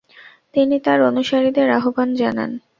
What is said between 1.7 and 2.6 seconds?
আহ্বান জানান।